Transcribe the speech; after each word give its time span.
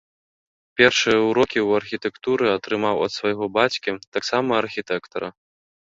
Першыя 0.79 1.19
ўрокі 1.25 1.59
ў 1.67 1.83
архітэктуры 1.83 2.45
атрымаў 2.57 2.95
ад 3.09 3.15
свайго 3.19 3.45
бацькі, 3.59 3.91
таксама 4.19 4.51
архітэктара. 4.65 5.29